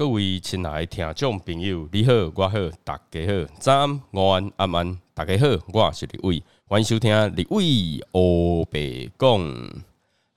[0.00, 9.38] 各位亲爱的听众朋友，你好，我好，大家好，早安、午安、晚安，大家好，我是李伟，欢迎收听李伟欧北讲。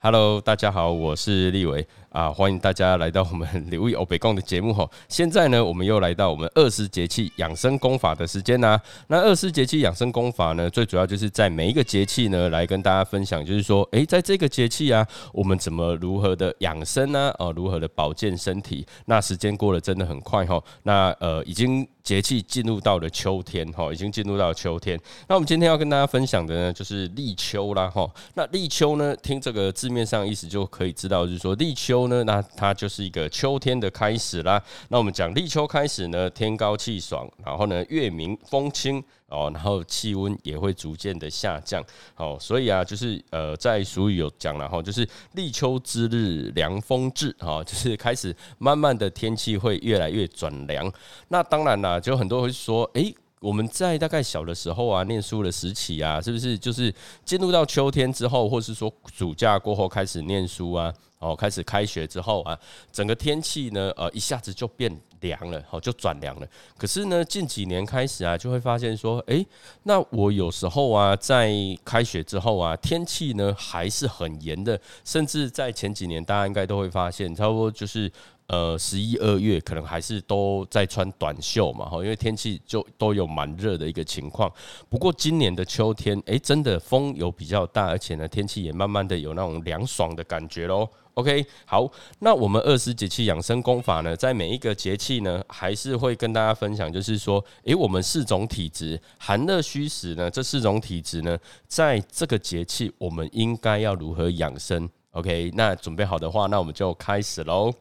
[0.00, 4.88] Hello，大家好，我是立伟啊，欢迎大家来到我们李伟欧北讲的节目哈。
[5.08, 8.80] 现在呢，我们又来到我们二十节气养生功法的时间啦。
[9.08, 17.34] 那二十节气养生功法呢，最主要就是在每一个节气呢，来跟大家分享，就是说，诶，在这个节气啊，我们怎么如何的养生呢？
[17.40, 18.86] 哦，如何的保健身体？
[19.06, 20.62] 那时间过得真的很快哈。
[20.84, 21.84] 那呃，已经。
[22.04, 25.00] 节气进入到了秋天，哈，已经进入到了秋天。
[25.26, 28.06] 那我们今天要跟大家分享的呢，就是立秋啦，哈。
[28.34, 34.62] 那立秋呢，听这个字面上意思就可以知道，就是说立秋呢，那它就是一个秋天的开始啦。
[34.88, 39.02] 那我们讲立秋开始呢，天高气爽，然后呢，月明风清。
[39.26, 41.82] 哦，然后气温也会逐渐的下降，
[42.14, 50.88] 好，所以啊，就是呃，在俗语有讲了哈，就是立秋之日凉风至，哈， 就是开始慢慢的天气会越来越转凉。
[51.28, 53.12] 那当然啦，就很多会说，哎，
[53.44, 56.92] 我们在大概小的时候啊，念书的时期啊，是不是就是
[57.26, 60.90] 进入到秋天之后，或是说暑假过后开始念书啊？
[61.18, 62.58] 哦，开始开学之后啊，
[62.92, 66.46] 整个天气呢，呃，一下子就变凉了，好，就转凉了。
[66.76, 69.46] 可是呢，近几年开始啊，就会发现说，诶，
[69.84, 71.50] 那我有时候啊，在
[71.82, 78.10] 开学之后啊，天气呢还是很严的，甚至在前几年，大家应该都会发现，差不多就是
[78.46, 84.52] 呃十一二月，可能还是都在穿短袖嘛，哈，因为天气就都有蛮热的一个情况。
[84.88, 90.88] 不过今年的秋天，诶，真的风有比较大，而且呢，天气也慢慢的有那种凉爽的感觉喽。
[91.14, 107.72] OK，好，那我们二十节气养生功法呢，在每一个节气呢，还是会跟大家分享，就是说，诶，我们四种体质，寒热虚实呢，这四种体质呢，在这个节气，我们应该要如何养生？OK，那准备好的话，那我们就开始喽。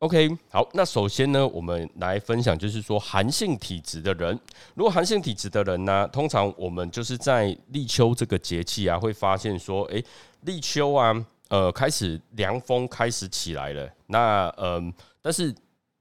[0.00, 4.38] OK，好，那首先呢，我们来分享，就是说寒性体质的人，
[4.74, 10.02] 如果寒性体质的人呢，通常我们就是在立秋这个节气啊，会发现说，诶，
[10.42, 11.14] 立秋啊。
[11.50, 13.90] 呃，开始凉风开始起来了。
[14.06, 15.52] 那嗯，但是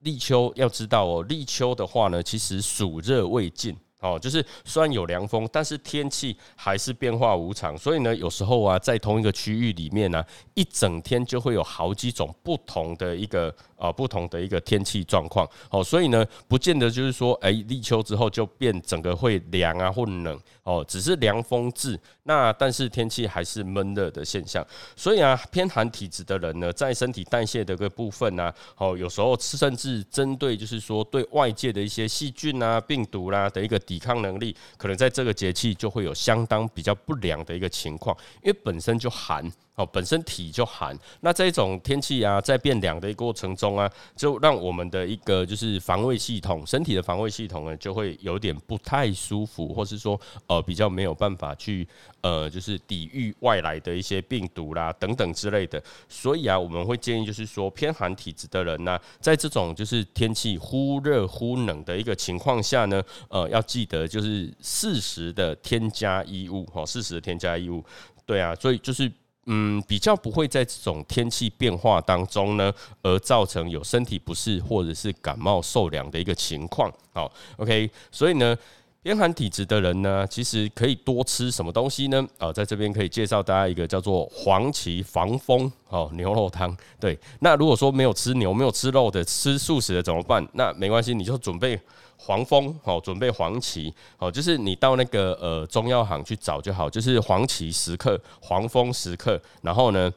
[0.02, 7.76] 立秋要知道哦，立秋的话呢，其实暑热未尽哦，就是虽然有凉风，但是天气还是变化无常。
[7.76, 10.24] 所以呢，有时候啊，在同一个区域里面呢，
[10.54, 13.52] 一整天就会有好几种不同的一个。
[13.80, 38.14] 啊，不同的一个天气状况，哦，所以呢，不见得就是说，哎，立秋之后就变整个会凉啊或冷，哦，只是凉风至，那但是天气还是闷热的现象，所以啊，偏寒体质的人呢，在身体代谢的个部分呢，哦，有时候甚至针对就是说对外界的一些细菌啊、病毒啦的一个抵抗能力，可能在这个节气就会有相当比较不良的一个情况，
[38.44, 39.50] 因为本身就寒。
[39.80, 51.88] 哦，本身体就寒，那这种天气啊，在变凉的过程中啊，就让我们的一个就是防卫系统，身体的防卫系统呢，就会有点不太舒服，或是说呃比较没有办法去
[52.20, 55.82] 呃就是抵御外来的一些病毒啦等等之类的。
[56.10, 67.82] 所以啊，我们会建议就是说偏寒体质的人呢，在这种就是天气忽热忽冷的一个情况下呢，呃，要记得就是适时的添加衣物，哈，适时的添加衣物。
[68.26, 69.10] 对啊，所以就是。
[69.52, 72.72] 嗯，比较不会在这种天气变化当中呢，
[73.02, 76.92] 而造成有身体不适或者是感冒受凉的一个情况。
[77.14, 78.56] 好，OK，所以呢，
[79.02, 82.24] 偏寒体质的人呢，其实可以多吃什么东西呢？
[82.38, 86.78] 啊，在这边可以介绍大家一个叫做黄芪防风哦牛肉汤。
[87.00, 90.48] 对，那如果说没有吃牛、没有吃肉的，吃素食的怎么办？
[90.54, 91.80] 那没关系，你就准备。
[92.22, 100.12] 黄蜂好，准备黄芪哦，就是你到那个呃中药行去找就好，就是黄芪十克，黄蜂十克，然后呢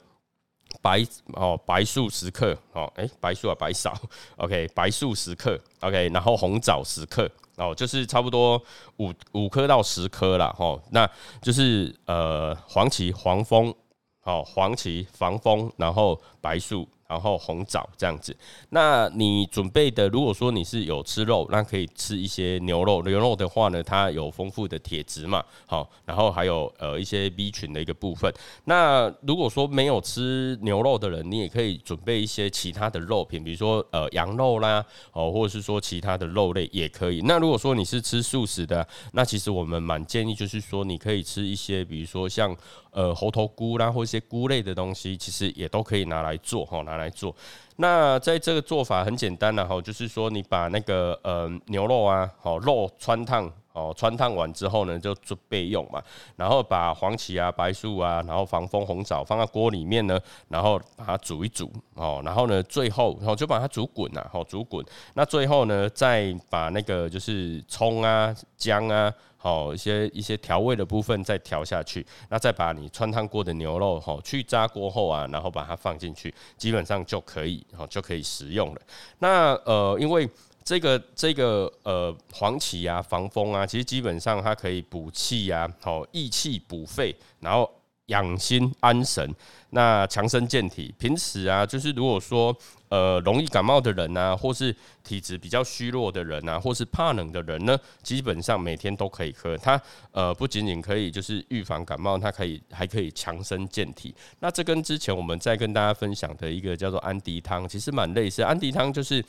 [0.82, 3.94] 白哦白术十克哦，哎白术啊白芍，
[4.36, 8.60] OK 白术十克，OK 然后红枣十克哦，就是差不多
[8.98, 11.08] 五五颗到十颗了哦，那
[11.40, 13.72] 就是呃黄芪黄蜂
[14.20, 16.88] 好黄芪防风，然后白术。
[17.12, 18.34] 然后红枣这样子，
[18.70, 23.02] 那你准备的，如果说你是有吃肉，那可以吃一些牛肉。
[23.02, 28.32] 牛肉的话呢，它有丰富的铁质嘛，好，然后还有呃一些 B 群的一个部分。
[28.64, 34.82] 那如果说没有吃牛肉的人，你也可以准备一些其他的肉品，比如说呃羊肉啦，
[35.12, 37.20] 哦，或者是说其他的肉类也可以。
[37.26, 42.56] 那如果说你是吃素食的，那其实我们蛮建议就是说你可以吃一些，比如说像
[42.92, 47.02] 呃猴头菇啦，或一些菇类的东西，其实也都可以拿来做哈，拿来。
[47.10, 47.36] 做，
[47.76, 56.02] 那在这个做法很简单的哈，就是说你把那个呃牛肉啊，好肉穿烫哦，穿烫完之后呢，就准备用嘛。
[56.36, 62.20] 然后把黄芪啊、白术啊，然后防风红枣放在锅里面呢，然后把它煮一煮哦。
[62.24, 64.84] 然后呢，最后然后就把它煮滚啊，好煮滚。
[65.14, 72.06] 那最后呢，再把那个就是葱啊、姜啊，好一些一些调味的部分再调下去。
[72.28, 78.80] 那再把你穿烫过的牛肉哈去渣过后啊，然后把它放进去，基本上就可以好就可以食用了。
[79.18, 80.28] 那呃，因为
[80.64, 87.68] 这个这个呃黄芪啊防风啊，其实基本上它可以补气啊，好益气补肺，然后
[88.06, 89.34] 养心安神，
[89.70, 90.94] 那强身健体。
[90.98, 92.54] 平时啊，就是如果说
[92.88, 99.56] 呃容易感冒的人啊，或是体质比较虚弱的人啊，或是怕冷的人呢，基本上每天都可以喝。
[99.56, 99.80] 它
[100.10, 104.14] 呃不仅仅可以就是预防感冒，它可以还可以强身健体。
[104.40, 108.42] 那这跟之前我们在跟大家分享的一个叫做安迪汤，其实蛮类似。
[108.42, 109.24] 安迪汤就是。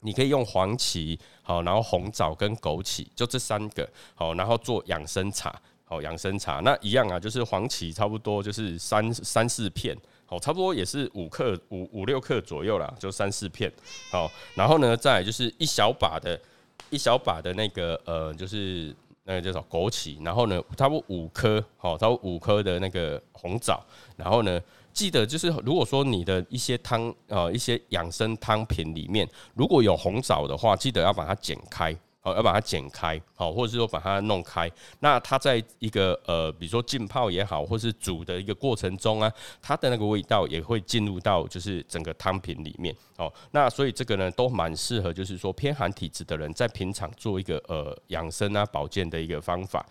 [0.00, 5.54] 你可以用黄芪，好，然后红枣跟枸杞，就这三个，好，然后做养生茶，
[5.84, 9.94] 好，养生茶那一样啊，就是黄芪差不多就是三三四片，
[10.24, 13.70] 好，差不多也是五克五五六克左右啦，就三四片，
[14.10, 16.40] 好，然后呢，再就是一小把的，
[16.88, 18.94] 一小把的那个呃，就是
[19.24, 23.84] 那个叫什么枸杞，然后呢，差不多五颗，好，差不多五颗的那个红枣，
[24.16, 24.60] 然后呢。
[24.92, 34.70] 记得就是，如果说你的一些汤呃一些养生汤品里面如果有红枣的话，记得要把它剪开，好要把它剪开，好或者是说把它弄开。
[34.98, 39.32] 那它在一个呃比如说浸泡也好，或是煮的一个过程中啊，
[39.62, 43.32] 它的那个味道也会进入到就是整个汤品里面哦。
[43.52, 49.86] 那所以这个呢都蛮适合，就是说偏寒体质的人在平常做一个呃养生啊保健的一个方法。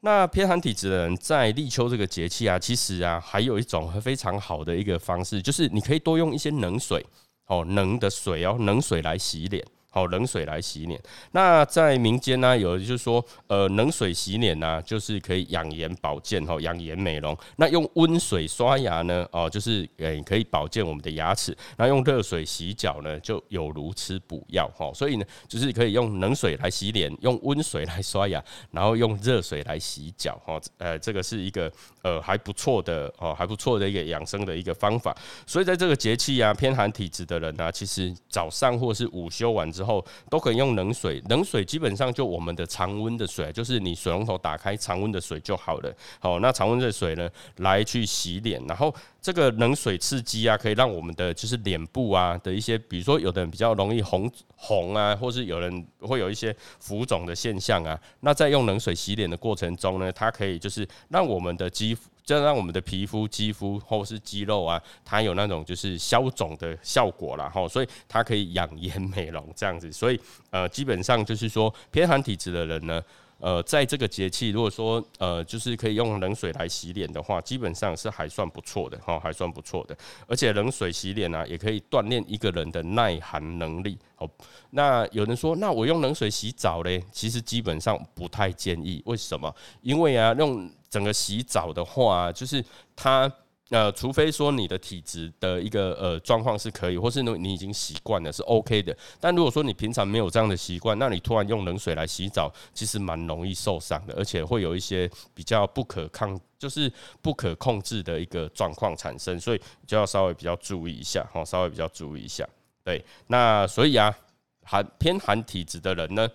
[0.00, 7.04] 那偏寒体质的人在立秋这个节气啊，其实啊，还有一种非常好的一个方式，就是你可以多用一些冷水
[7.46, 9.64] 哦，冷的水哦，冷水来洗脸。
[9.90, 11.00] 好，冷水来洗脸。
[11.32, 17.36] 那在民间呢，有就是说，呃，冷水洗脸呢，就是可以养颜保健，哈，养颜美容。
[17.56, 21.56] 那用温水刷牙呢，哦，就是诶，可以保健我们的牙齿。
[21.78, 24.92] 那用热水洗脚呢，就有如吃补药，哈。
[24.92, 30.60] 所以呢，就是可以用冷水来洗脸，用温水来刷牙，然后用热水来洗脚，哈。
[30.76, 35.16] 呃，这个是一个呃还不错的哦，还不错的一个养生的一个方法。
[35.46, 39.66] 所以在这个节气啊，偏寒体质的人呢，其实早上或是午休完。
[39.78, 45.94] 之后都可以用冷水，冷水基本上就我们的常温的水，就是你水龙头打开常温的水就好了。
[46.18, 48.92] 好，那常温的水呢，来去洗脸，然后
[49.22, 62.10] 这个冷水刺激啊，可以让我们的就是脸部啊的一些，比如说有的人比较容易红红啊，或是有人会有一些浮肿的现象啊，那在用冷水洗脸的过程中呢，它可以就是让我们的肌肤。
[62.28, 69.90] 这让我们的皮肤、肌肤或是肌肉啊，它有那种就是消肿的效果啦，哈，所以它可以养颜美容这样子。
[69.90, 70.20] 所以
[70.50, 73.02] 呃，基本上就是说偏寒体质的人呢，
[73.38, 79.96] 呃，在这个节气，如果说呃，就是可以用冷水来洗脸的话，基本上是还算不错的，哈，还算不错的。
[80.26, 83.96] 而且冷水洗脸呢，也可以锻炼一个人的耐寒能力。
[84.18, 84.28] 哦，
[84.72, 87.02] 那有人说，那我用冷水洗澡嘞？
[87.10, 89.00] 其实基本上不太建议。
[89.06, 89.50] 为什么？
[89.80, 92.64] 因为啊，用整个洗澡的话，就是
[92.96, 93.30] 它
[93.70, 98.96] 呃，除非说你的体质的一个呃状况是可以，或是你你已经习惯了是 OK 的。
[99.20, 106.90] 但如果说你平常没有这样的习惯，那你突然用冷水来洗澡，其实蛮容易受伤的，而且会有一些比较不可抗，就是
[107.20, 112.48] 不可控制的一个状况产生，所以就要稍微比较注意一下，哈，稍微比较注意一下。
[112.82, 114.16] 对，那所以啊，
[114.62, 116.26] 寒偏寒体质的人呢，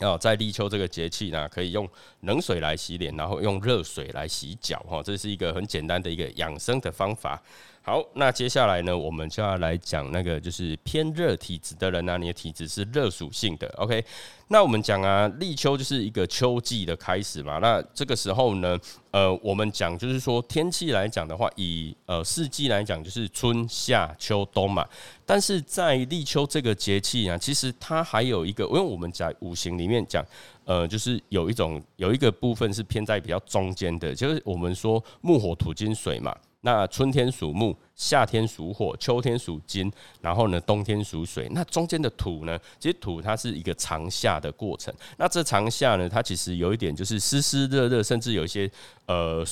[0.00, 1.88] 哦，在立秋这个节气呢，可以用
[2.20, 7.40] 冷水来洗脸，然后用热水来洗脚，哈，这是一个很简单的一个养生的方法。
[7.82, 14.04] 好，那接下来呢，我们就要来讲那个就是偏热体质的人呢，你的体质是热属性的，OK？
[14.48, 17.58] 那我们讲啊，立秋就是一个秋季的开始嘛。
[17.58, 18.78] 那这个时候呢，
[19.12, 24.86] 呃，我们讲就是说天气来讲的话，以呃四季来讲就是春夏秋冬嘛。
[25.24, 30.22] 但是在立秋这个节气啊，其实它还有一个，因为我们在五行里面讲，
[30.66, 36.36] 呃，就是有一种有一个部分是偏在比较中间的，就是我们说木火土金水嘛。
[36.62, 39.92] 那春天属木，夏天属火，秋天属金，
[40.22, 41.46] 然后呢，冬天属水。
[41.50, 42.58] 那中间的土呢？
[42.78, 44.92] 其实土它是一个长夏的过程。
[45.18, 48.68] 那这长夏呢，它其实有一点就是湿湿热热，甚至有一些
[49.04, 49.44] 呃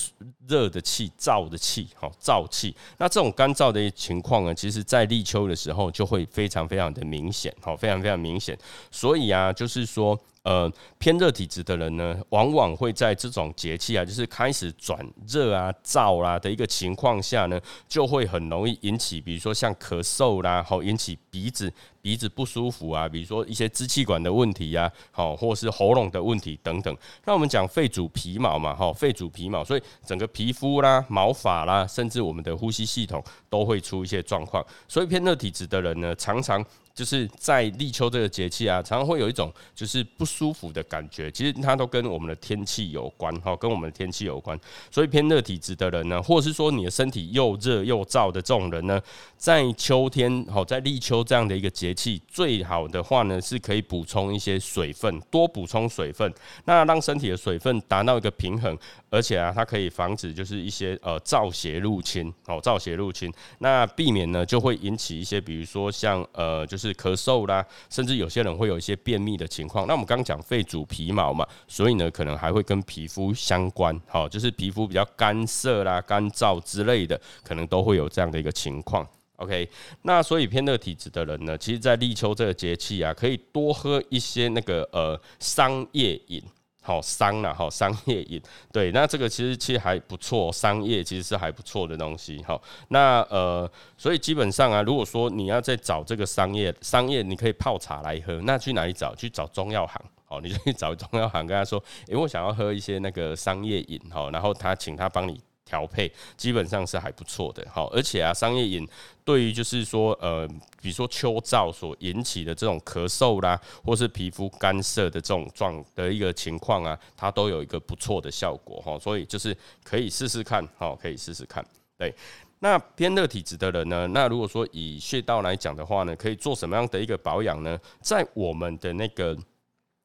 [0.47, 2.75] 热的气、燥的气，哈，燥气。
[2.97, 8.57] 那这种干燥的情况呢，其实在立秋的时候就会非常非常的明显，哈，非常非常明显。
[8.89, 10.19] 所以啊，就是说。
[10.43, 26.97] 呃，偏热体质的人呢，往往会在这种节气啊，就是开始转热啊、燥啦的一个情况下呢，就会很很容易引起，比如说像咳嗽啦，好引起鼻子鼻子不舒服啊，比如说一些支气管的问题呀，好或是喉咙的问题等等。
[27.25, 34.65] 那我们讲肺主皮毛嘛，哈，肺主皮毛，所以整个皮肤啦、毛发啦，甚至我们的呼吸系统都会出一些状况。
[34.87, 36.65] 所以偏热体质的人呢，常常。
[36.99, 41.31] 就是在立秋这个节气啊，常常会有一种就是不舒服的感觉。
[41.31, 44.59] 其实它都跟我们的天气有关，哈，跟我们的天气有关。
[44.91, 49.01] 所以偏热体质的人呢，或者是说你的身体又热又燥的这种人呢，
[49.37, 56.29] 在秋天，好，在立秋这样的一个节气，最好的话呢，是可以补充一些水分，多补充水分，
[56.65, 58.77] 那让身体的水分达到一个平衡。
[59.11, 69.87] 而且啊，它可以防止就是一些呃燥邪入侵哦，燥邪入侵，那避免呢就会引起一些，比如说像呃就是咳嗽啦，甚至有些人会有一些便秘的情况。
[69.87, 79.07] 那我们刚刚讲肺主皮毛嘛，所以呢可能还会跟皮肤相关，好，就是皮肤比较干涩啦、干燥之类的，可能都会有这样的一个情况。
[79.37, 79.69] OK，
[80.01, 86.43] 那所以偏热体质的人呢，其实在立秋这个节气啊，可以多喝一些那个呃桑叶饮。
[86.89, 88.41] 好商了，好商业饮，
[88.71, 92.43] 对，那这个其实其实还不错，商业其实是还不错的东西。
[92.47, 99.13] 好，那呃，所以基本上啊，如果说你要再找这个商业商业，你可以泡茶来喝，那去哪里找？
[99.13, 105.39] 去找中药行，好，你就去 找中药行，跟他说，诶，我想要喝一些那个商业饮，好，然后他请他帮你。
[105.69, 108.87] 调配基本上是还不错的，好，而且啊，商业饮
[109.23, 110.47] 对于就是说，呃，
[110.81, 121.63] 比如说秋燥所引起的这种咳嗽啦，或是皮肤干涩的这种状的一个情况啊，它都有一个不错的效果哈，所以就是可以试试看，好，可以试试看。
[121.95, 122.11] 对，
[122.57, 127.79] 那偏热体质的人呢，那如果说以穴道来讲的话呢，可以做什么样的一个保养呢？
[128.01, 129.37] 在我们的那个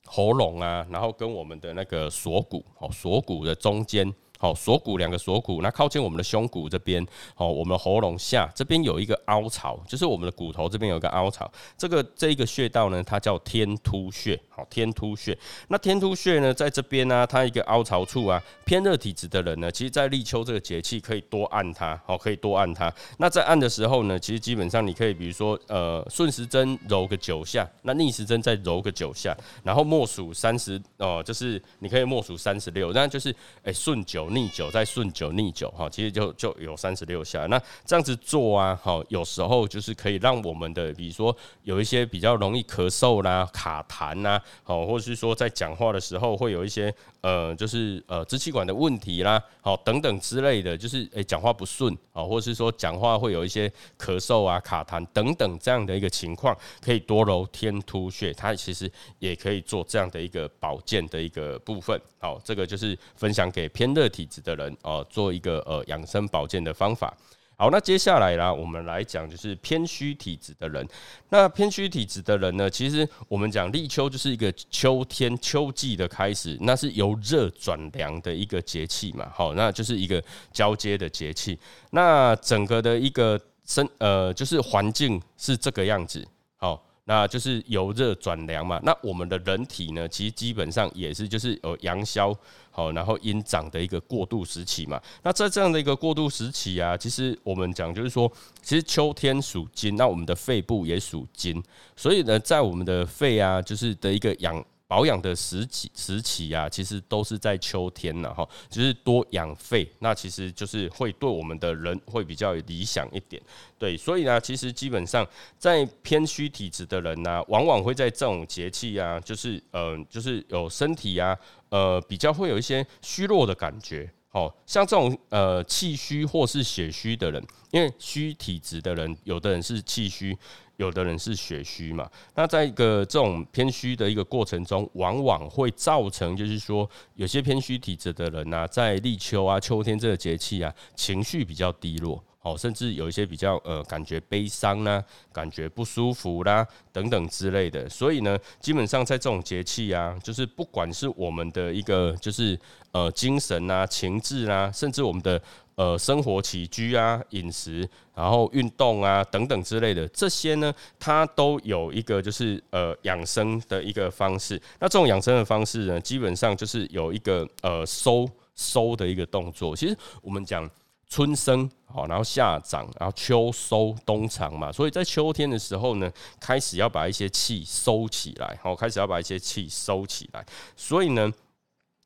[0.05, 4.15] 喉咙啊，然后跟我们的那个锁骨，哦，锁骨的中间。
[4.39, 14.39] 好，锁骨两个锁骨，那靠近我们的胸骨这边，好，我们喉咙下这边有一个凹槽，就是我们的骨头这边有一个凹槽，这个这一个穴道呢，它叫天突穴。
[14.57, 15.37] 好，天突穴。
[15.67, 22.01] 那天突穴呢，在这边呢，它一个凹槽处啊，偏热体质的人呢，其实，在立秋这个节气，可以多按它。
[22.07, 22.93] 好，可以多按它。
[23.19, 37.47] 那在按的时候呢，其实基本上你可以，比如说，呃，顺时针揉个九下，那逆时针再揉个九下，然后默数三十，哦，就是你可以默数三十六，那就是，哎，顺九逆九，再顺九逆九，哈，其实就就有三十六下。
[37.47, 44.41] 那这样子做啊，好，有时候就是可以让我们的，比如说有一些比较容易咳嗽啦、卡痰呐。
[44.63, 61.99] 好，或是说在讲话的时候会有一些呃，就是呃支气管的问题啦，好等等之类的，就是诶讲话不顺啊，或是说讲话会有一些咳嗽啊、卡痰等等这样的一个情况，可以多揉天突穴，它其实也可以做这样的一个保健的一个部分。
[62.19, 67.13] 好，这个就是分享给偏热体质的人哦，做一个呃养生保健的方法。
[67.57, 70.87] 好，那接下来啦，我们来讲就是偏虚体质的人。
[71.31, 79.29] 那偏虚体质的人呢，其实我们讲立秋就是一个秋天秋季的开始，那是由热转凉的一个节气嘛。
[79.35, 81.59] 好，那就是一个交接的节气。
[81.91, 86.27] 那整个的一个生呃，就是环境是这个样子。
[86.57, 86.81] 好。
[87.07, 88.81] 那就是由热转凉嘛。
[88.83, 92.35] 那我们的人体呢，其实基本上也是就是有阳消
[92.71, 95.01] 好，然后阴长的一个过渡时期嘛。
[95.23, 98.31] 那在这样的一个过渡时期啊，其实我们讲就是说，
[98.63, 101.63] 其实秋天属金，那我们的肺部也属金，
[101.95, 104.65] 所以呢，在我们的肺啊，就是的一个养。
[104.95, 113.43] 保养的时期时期啊，其实都是在秋天了哈，就是多养肺，那其实就是会对我们的人会比较理想一点。
[113.77, 115.27] 对，所以呢，其实基本上
[115.59, 121.37] 在偏虚体质的人呢，往往会在这种节气啊，就是嗯，就是有身体啊，
[121.71, 124.09] 呃，比较会有一些虚弱的感觉。
[124.35, 130.37] 哦，像这种呃气虚或是血虚的人，因为虚体质的人，有的人是气虚。
[130.77, 147.89] 有的人是血虚嘛，那在一个这种偏虚的一个过程中，往往会造成，就是说有些偏虚体质的人呐，在立秋啊、秋天这个节气啊，情绪比较低落，哦，甚至有一些比较呃感觉悲伤啦、感觉不舒服啦等等之类的。
[147.89, 152.57] 所以呢，基本上在这种节气啊，就是不管是我们的一个就是
[152.93, 155.43] 呃精神啊、情志啊，甚至我们的。
[155.77, 157.85] 呃，生活起居啊，饮食，
[158.15, 164.55] 然后运动啊，等等之类的，这些呢，它都有一个就是呃养生的一个方式。
[164.79, 168.25] 那这种养生的方式呢，基本上就是有一个呃收
[168.55, 169.75] 收的一个动作。
[169.75, 170.71] 其实我们讲
[171.15, 174.73] 春生好，然后夏长，然后秋收，冬藏嘛。
[174.73, 180.45] 所以在秋天的时候呢，开始要把一些气收起来，好，开始要把一些气收起来。
[180.77, 181.33] 所以呢。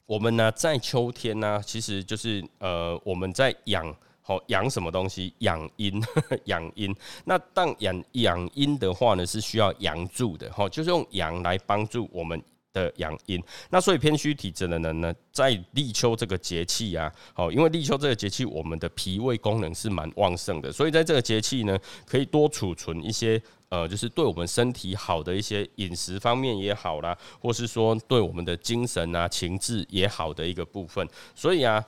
[0.04, 5.34] 我们呢，在秋天呢，其实就是呃，我们在养好养什么东西？
[5.40, 6.02] 养阴，
[6.46, 6.96] 养阴。
[7.26, 12.42] 那当养养阴的话呢，是需要阳助的，哈，就是用阳来帮助我们。
[12.72, 31.84] 的阳阴，那所以偏虚体质的人呢，在立秋这个节气啊，好，因为立秋这个节气，我们的脾胃功能是蛮旺盛的，所以在这个节气呢，可以多储存一些呃，就是对我们身体好的一些饮食方面也好啦，或是说对我们的精神啊、情志也好的一个部分，所以啊。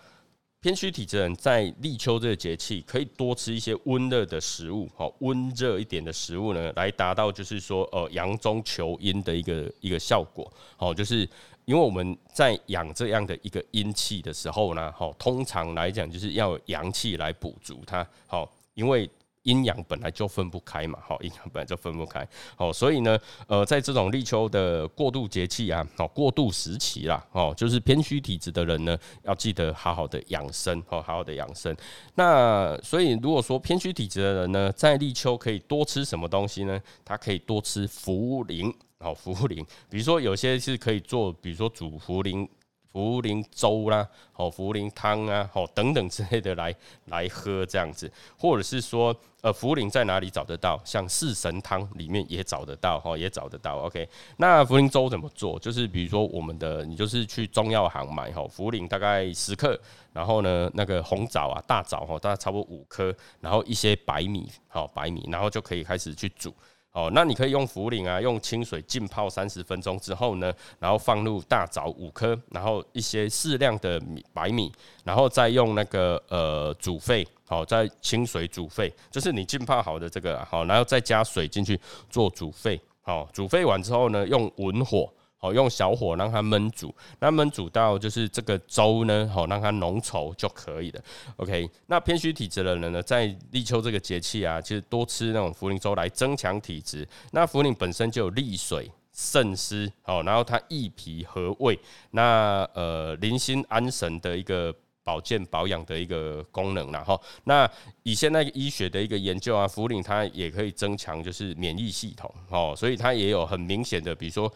[0.62, 10.52] 偏虚体质人在立秋这个节气，可以多吃一些温热的食物，好温热一点的食物呢，来达到就是说呃阳中求阴的一个一个效果。
[10.76, 11.26] 好，就是
[11.64, 18.07] 因为我们在养这样的一个阴气的时候呢，好通常来讲就是要阳气来补足它。
[18.26, 19.09] 好，因为。
[19.45, 22.27] 阴阳本来就分不开嘛，好，阴阳本来就分不开，
[22.59, 31.75] 哦，所以呢，呃，在这种立秋的过渡节气啊，哦，过渡时期啦，哦，就是偏虚体质的人呢，要记得好好的养生，哦，好好的养生。
[32.17, 36.79] 那所以如果说偏虚体质的人呢，在立秋可以多吃什么东西呢？
[37.05, 42.47] 他可以多吃茯苓，哦，茯苓，比如说有些是可以做，比如说煮茯苓。
[42.93, 46.75] 茯苓粥啦，哦，茯苓汤啊，哦，等等之类的来
[47.07, 50.81] 来喝这样子，或者是说，呃，茯苓在哪里找得到？
[50.85, 53.77] 像四神汤里面也找得到，哈，也找得到。
[53.79, 55.59] OK，那茯苓粥怎么做？
[55.59, 59.81] 就是比如说我们的，你就是去中药行买，哈，茯苓大概十克，
[60.13, 66.53] 然后呢，那个红枣啊，大枣哈，大概差不多五颗，然后一些白米，好，白米，然后就可以开始去煮。
[66.93, 74.73] 哦，那你可以用茯苓啊，用清水浸泡三十分钟之后呢，然后放入大枣五颗，然后一些适量的米白米，
[75.05, 81.79] 然后再用那个呃煮沸，好，再清水煮沸，就是你浸泡好的这个，好，然后再加水进去
[82.09, 85.09] 做煮沸，好，煮沸完之后呢，用文火。
[85.43, 91.03] 好，用小火让它焖煮，那焖煮到就是这个粥呢，好让它浓稠就可以了。
[91.37, 97.09] OK，那偏虚体质的人呢，在立秋这个节气啊，其实多吃那种茯苓粥来增强体质。
[97.33, 101.79] 那茯苓本身就有利水渗湿，好，然后它益脾和胃，
[102.11, 107.67] 那呃宁心安神的一个保健保养的一个功能然后那
[108.03, 114.53] 以现在医学的一个研究啊，茯苓它也可以增强就是免疫系统，哦，所以它也有很明显的，比如说。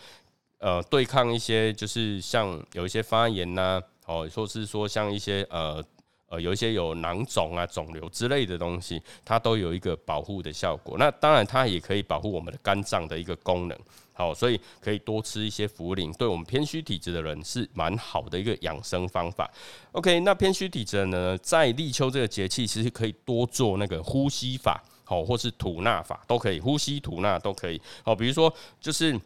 [0.58, 5.84] 呃，对抗一些就是像有一些发炎呐，哦，或是说像一些呃
[6.28, 10.96] 呃有一些有囊肿啊、肿瘤之类的东西，它都有一个保护的效果。
[10.98, 13.78] 那当然，它也可以保护我们的肝脏的一个功能。
[14.14, 19.50] 好，所以可以多吃一些茯苓，对我们偏虚体质的人是蛮好的一个养生方法。
[19.92, 27.78] OK，那偏虚体质呢，在立秋这个节气，其实可以多做那个呼吸法，好，或是吐纳法都可以，呼吸吐纳都可以。
[28.02, 28.50] 好，比如说
[28.80, 29.20] 就是。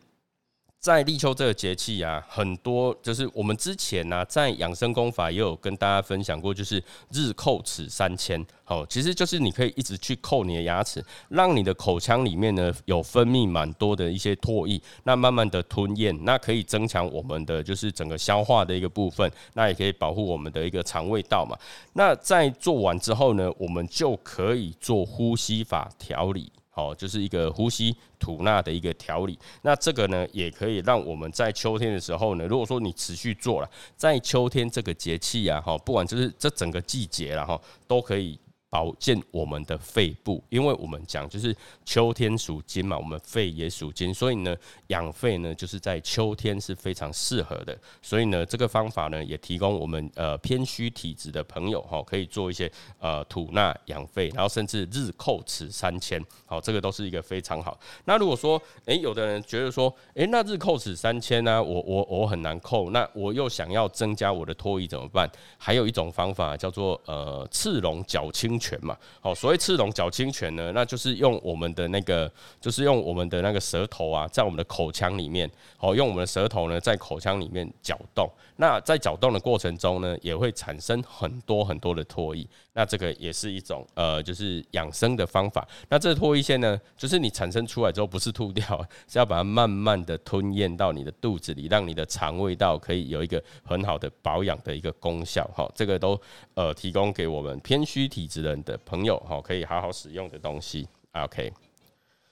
[0.81, 21.59] 在立秋这个节气啊，很多就是我们之前呢，在养生功法也有跟大家分享过，就是日叩齿三千，好，其实就是你可以一直去叩你的牙齿，让你的口腔里面呢有分泌蛮多的一些唾液，那慢慢的吞咽，那可以增强我们的就是整个消化的一个部分，那也可以保护我们的一个肠胃道嘛。
[21.95, 26.53] 那在做完之后呢，我们就可以做呼吸法调理。
[26.79, 29.38] 哦，就是一个呼吸吐纳的一个调理。
[29.62, 38.38] 那这个呢，也可以让我们在秋天的时候呢，如果说你持续做了，在秋天这个节气啊，哈，不管就是这整个季节了哈，都可以。
[38.70, 44.54] 保健我们的肺部，因为我们讲就是秋天属金嘛，我们肺也属金，所以呢
[44.88, 47.76] 养肺呢就是在秋天是非常适合的。
[48.02, 57.78] 所以呢这个方法呢也提供我们呃偏虚体质的朋友哈，可以做一些呃吐纳养肺，然后甚至日叩齿三千，好这个都是一个非常好。
[58.04, 65.26] 那如果说诶有的人觉得说诶那日叩齿三千呢，我我我很难叩，那我又想要增加我的唾液怎么办？
[65.57, 68.68] 还有一种方法叫做呃赤龙脚清。
[68.68, 78.31] 拳嘛，好，所谓赤龙脚清泉呢，那就是用我们的那个，就是用我们的那个舌头啊，在我们的口腔里面，好，用我们的舌头呢，在口腔里面搅动。
[78.57, 82.47] 那在搅动的过程中呢，也会产生很多很多的唾液。
[82.75, 85.66] 那这个也是一种呃，就是养生的方法。
[85.88, 95.49] 那这唾液腺呢，就是你产生出来之后，不是吐掉， 是要把它慢慢的吞咽到你的肚子里，让你的肠胃道可以有一个很好的保养的一个功效。
[95.55, 96.21] 哈，这个都
[96.55, 98.47] 呃提供给我们偏虚体质的。
[98.48, 100.88] 人的朋友哈，可以好好使用的东西。
[101.12, 101.52] OK，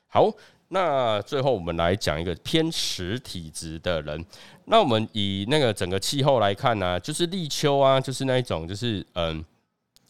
[0.08, 0.32] 好，
[0.68, 4.24] 那最后我们来讲一个偏实体质的人。
[4.64, 9.44] 那我们以那个整个气候来看呢，就是立秋啊，就是那一种，就是嗯，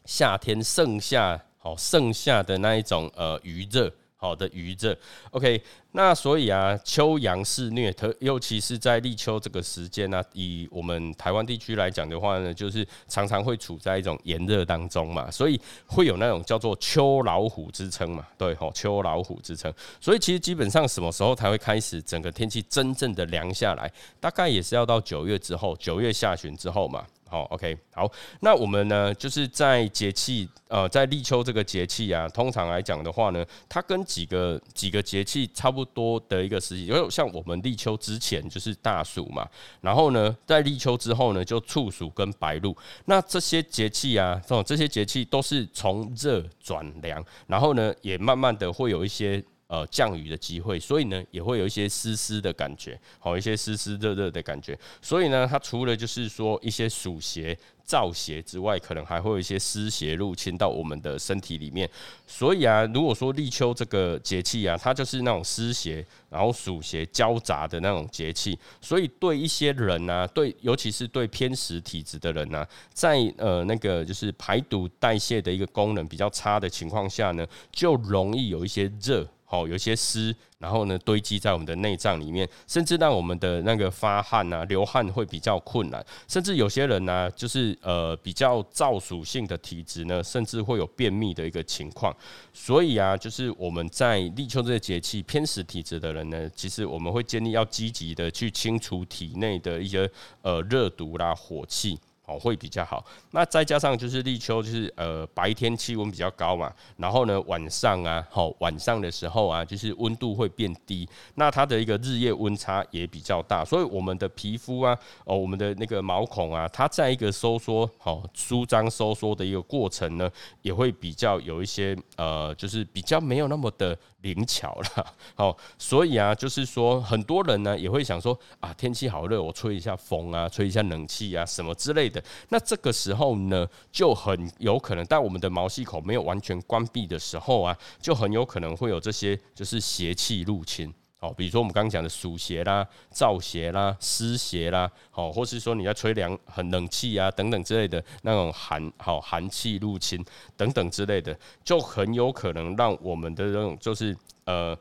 [0.04, 3.92] 夏天盛夏哦盛夏的那一种呃余热。
[4.26, 4.96] 好的余热
[5.30, 5.62] ，OK，
[5.92, 19.72] 那所以啊，秋阳肆虐，特尤其是在立秋这个时间呢，以我们台湾地区来讲的话呢，就是常常会处在一种炎热当中嘛，所以会有那种叫做秋老虎之称嘛，对吼，秋老虎之称。
[20.00, 23.88] 所以其实基本上什么时候才会开始整个天气真正的凉下来？
[24.18, 27.06] 大概也是要到九月之后，九月下旬之后嘛。
[27.28, 28.10] 好，OK，好，
[28.40, 39.44] 那我们呢，就是在节气，呃，在立秋这个节气啊，通常来讲的话呢，它跟几个几个节气差不多的一个时期，因为像我们立秋之前就是大暑嘛，
[39.80, 49.42] 然后呢，在立秋之后呢，就处暑跟白露，那这些节气啊，这种这些节气都是从热转凉，然后呢，也慢慢的会有一些。
[49.68, 54.79] 呃，降雨的机会，所以呢，也会有一些湿湿的感觉，好一些湿湿热热的感觉。
[55.02, 61.90] 所以呢，它除了就是说一些暑邪、燥邪之外，可能还会有一些湿邪入侵到我们的身体里面。
[62.29, 79.26] 所以啊，如果说立秋这个节气啊，它就是那种湿邪，然后暑邪交杂的那种节气，所以对一些人呢，对尤其是对偏食体质的人呢，在呃那个就是排毒代谢的一个功能比较差的情况下呢，就容易有一些热。
[79.48, 92.14] 好，有些湿，然后呢堆积在我们的内脏里面，甚至让我们的那个发汗啊、流汗会比较困难，甚至有些人呢，就是呃比较燥属性的体质呢，甚至会有便秘的一个情况。
[92.52, 100.11] 所以啊，就是我们在立秋这个节气，偏食体质的人呢，其实我们会建议要积极的去清除体内的一些
[100.42, 101.96] 呃热毒啦、火气。
[102.26, 103.04] 哦，会比较好。
[103.30, 120.30] 那再加上就是立秋，就是呃白天气温比较高嘛，然后呢晚上啊，好晚上的时候啊，就是温度会变低，那它的一个日夜温差也比较大，所以我们的皮肤啊，哦我们的那个毛孔啊，它在一个收缩、好舒张、收缩的一个过程呢，
[120.62, 123.96] 也会比较有一些呃，就是比较没有那么的。
[124.34, 132.22] 灵巧了，好，所以啊，就是说，很多人呢也会想说啊，天气好热，我吹一下风啊，吹一下冷气啊，什么之类的。
[132.48, 140.92] 那这个时候呢，就很有可能，在我们的毛细孔没有完全关闭的时候啊，就很有可能会有这些就是邪气入侵。
[141.18, 150.22] 好，比如说我们刚刚讲的暑邪啦、燥邪啦、湿邪啦，好，或是说你在吹凉、很冷气啊等等之类的那种寒好寒气入侵
[150.59, 154.76] 等等之类的，就很有可能让我们的这种就是呃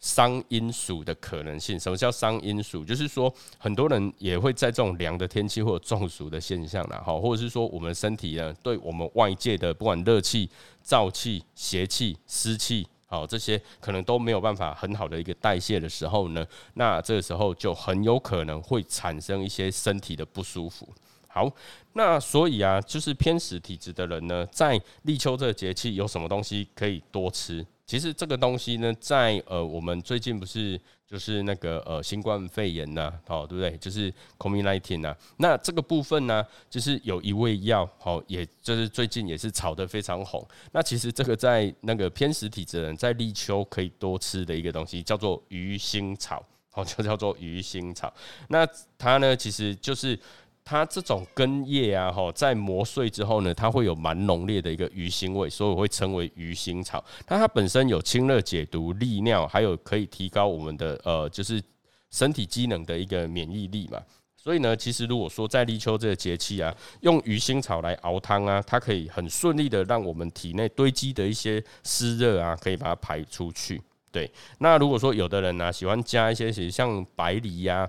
[0.00, 1.78] 伤阴暑的可能性。
[1.78, 2.82] 什么叫伤阴暑？
[2.82, 10.48] 就是说很多人也会在这种凉的天气或者中暑的现象啦，好，或者是说我们身体呢对我们外界的不管热气、
[10.82, 12.86] 燥气、邪气、湿气。
[13.14, 20.88] 好，这些可能都没有办法很好的一个代谢的时候呢，那这个时候就很有可能会产生一些身体的不舒服。
[21.28, 21.48] 好，
[21.92, 27.64] 那所以啊，就是偏食体质的人呢，在立秋这个节气有什么东西可以多吃？
[27.86, 30.80] 其实这个东西呢，在呃，我们最近不是。
[31.06, 33.76] 就是那个呃新冠肺炎呐，哦，对不对？
[33.76, 35.14] 就是 COVID-19 呐。
[35.36, 40.44] 那这个部分呢，就是有一味药，好，也就是最近也是炒得非常红。
[40.72, 48.12] 那其实这个在那个偏食体质人在立秋可以多吃的一个东西，叫做鱼腥草，哦，就叫做鱼腥草。
[48.48, 48.66] 那
[48.98, 50.18] 它呢，其实就是。
[50.64, 57.04] 它这种根叶啊，哈，在磨碎之后呢，它会有蛮浓烈的一个鱼腥味，所以我会称为鱼腥草。
[57.28, 61.62] 那它本身有清热解毒、利尿，还有可以提高我们的呃，就是
[62.10, 64.00] 身体机能的一个免疫力嘛。
[64.36, 73.82] 所以呢，其实如果说在立秋这个节气啊，用鱼腥草来熬汤啊，它可以很顺利的让我们体内堆积的一些湿热啊，可以把它排出去。
[74.10, 77.86] 对，那如果说有的人呢，喜欢加一些像白梨呀。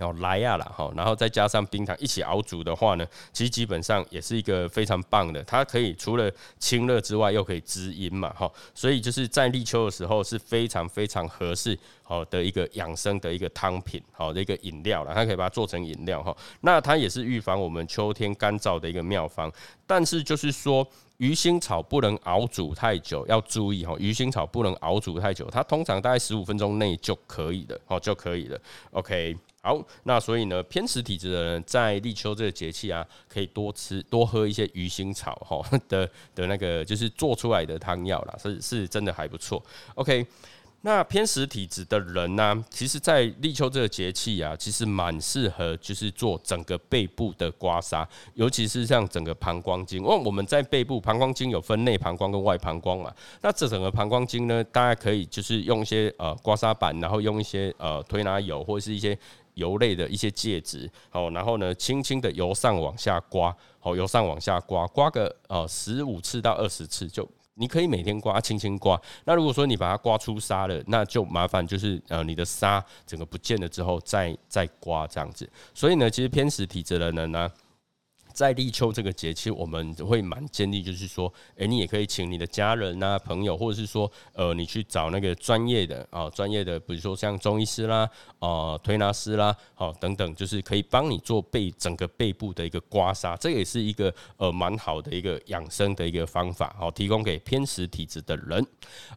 [0.00, 5.40] 后来呀啦哈，然后再加上冰糖一起熬煮的话呢，其实基本上也是一个非常棒的。
[5.44, 6.28] 它可以除了
[6.58, 15.14] 清热之外，又可以滋阴嘛哈，所以就是在立秋的时候是非常非常合适好的一个养生的一个汤品，好的一个饮料了。
[15.14, 19.52] 它可以把它做成饮料哈，那它也是预防我们秋天干燥的一个妙方。
[19.86, 20.84] 但是就是说，
[21.18, 28.58] 鱼腥草不能熬煮太久，要注意哈，鱼腥草不能熬煮太久，它通常大概十五分钟内就可以了，哦就可以了。
[28.90, 29.36] OK。
[29.64, 39.64] 好，那所以呢，偏食体质的人在立秋这个节气啊，可以多吃多喝一些鱼腥草哈 的的那个就是做出来的汤药啦，是是真的还不错。
[39.94, 40.26] OK，
[40.80, 59.16] 那偏食体质的人呢，其实，在立秋这个节气啊，其实蛮适合就是做整个背部的刮痧，尤其是像整个膀胱经，哦我们在背部膀胱经有分内膀胱跟外膀胱嘛，那这整个膀胱经呢，大家可以就是用一些呃刮痧板，然后用一些呃推拿油或者是一些。
[59.54, 69.00] 油类的一些介质，好，然后呢，轻轻的由上往下刮，好，由上往下刮，刮个呃十五次到二十次就你可以每天刮，轻轻刮。
[69.24, 75.48] 那如果说你把它刮出沙了，那就麻烦就是呃你的沙整个不见了之后再再刮这样子。
[75.74, 77.50] 所以呢，其实偏食体质的人呢。
[78.32, 98.66] 在立秋这个节气，我们会蛮建议，就是说，诶，你也可以请你的家人啊、朋友，或者是说，呃，你去找那个专业的啊，专业的，比如说像中医师啦、啊推拿师啦，好等等，就是可以帮你做背整个背部的一个刮痧，这也是一个呃蛮好的一个养生的一个方法，好，提供给偏食体质的人。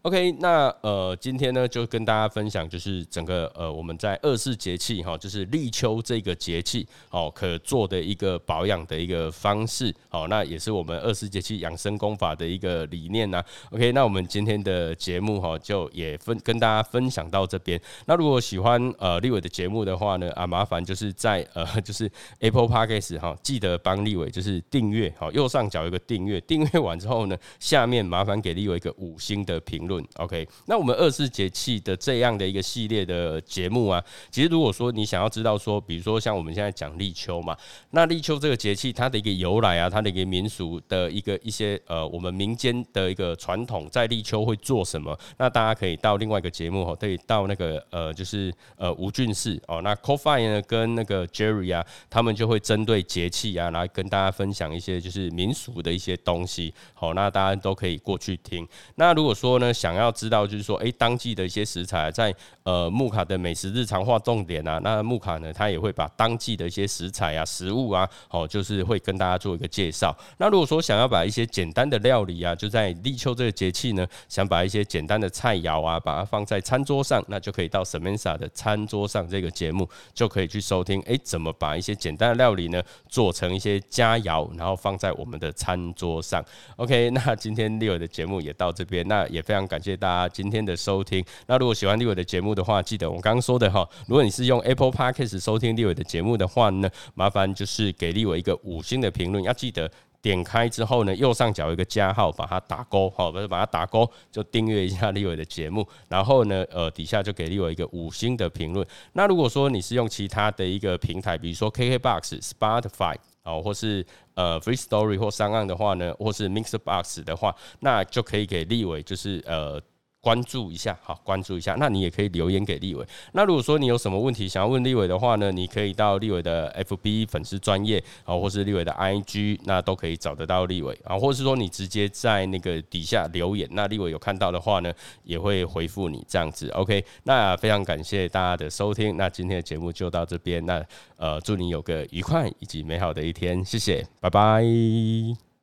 [0.02, 9.05] OK，那呃，今天呢就跟大家分享，就是整个呃我们在二四节气哈，就是立秋这个节气，哦，可做的一个保养的。
[9.06, 13.42] 一个方式，好，那也是我们二十节气养生功法的一个理念呢。
[13.70, 17.80] OK，那我们今天的节目哈，就也分跟大家分享到这边。
[18.08, 30.04] 那如果喜欢呃立伟的节目的话呢，啊，麻烦就是在呃 就是 Apple Podcast 哈，记得帮立伟就是订阅，好，右上角有个订阅，订阅完之后呢，下面麻烦给立伟一个五星的评论。
[30.16, 37.56] OK，那我们二十节气的这样的一个系列的节目啊，其实如果说你想要知道说，比如说像我们现在讲立秋嘛，
[37.92, 38.95] 那立秋这个节气。
[38.96, 45.18] 它的一个由来啊，它的一个民俗的一个一些呃，我们民间的一个传统，在立秋会做什么？
[45.38, 56.74] 那大家可以到另外一个节目哦，可以到那个呃，就是呃吴俊士哦，那 Coffee 呢跟那个 Jerry 啊，他们就会针对节气啊，来跟大家分享一些就是民俗的一些东西。
[56.94, 58.68] 好，那大家都可以过去听。
[58.96, 62.34] 那如果说呢，想要知道就是说，哎，当季的一些食材，在
[62.66, 68.86] 呃木卡的美食日常化重点啊，那木卡呢，他也会把当季的一些食材啊、食物啊，哦，就是。
[68.86, 70.16] 会跟大家做一个介绍。
[70.38, 81.02] 那如果说想要把一些简单的料理啊，就在立秋这个节气呢，想把一些简单的菜肴啊，把它放在餐桌上，那就可以到 Samantha 的餐桌上这个节目，就可以去收听。
[81.08, 86.44] 哎，怎么把一些简单的料理呢，做成一些佳肴，然后放在我们的餐桌上
[86.76, 91.26] ？OK，那今天立伟的节目也到这边，那也非常感谢大家今天的收听。
[91.48, 98.82] 那如果喜欢立伟的节目的话，记得我刚刚说的哈，如果你是用 Apple Podcast 收听立伟的节目的话呢，麻烦就是给立伟一个五。
[98.86, 99.90] 星的评论要记得
[100.22, 105.88] 点开之后呢，右上角有一个加号，把它打勾，好，不是把它打勾，就订阅一下立伟的节目。
[106.08, 108.86] 然后呢，呃，底下就给立伟一个五星的评论。
[109.14, 119.82] 那如果说你是用其他的一个平台，比如说 KKBox、Spotify 哦，或是呃 Free Story 或上岸的话呢，或是 Mixbox 的话，那就可以给立伟就是呃。
[120.26, 121.76] 关注一下，好，关注一下。
[121.78, 123.06] 那你也可以留言给立伟。
[123.34, 134.92] 那如果说你有什么问题想要问立伟的话呢，你可以到立伟的 FB 粉丝专业，啊，或是立伟的 IG，那都可以找得到立伟啊，或是说你直接在那个底下留言，那立伟有看到的话呢，
[135.24, 136.70] 也会回复你这样子。
[136.70, 140.66] OK，那非常感谢大家的收听，那今天的节目就到这边。
[140.66, 140.84] 那
[141.18, 145.55] 呃，祝你有个愉快以及美好的一天，谢谢，拜拜。